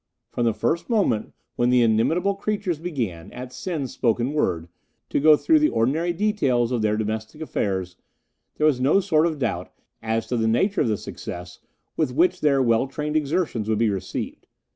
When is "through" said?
5.37-5.59